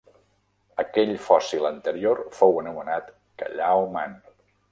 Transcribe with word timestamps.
Aquell 0.83 1.11
fòssil 1.25 1.67
anterior 1.69 2.23
fou 2.39 2.57
anomenat 2.63 3.13
Callao 3.43 3.87
Man. 3.99 4.19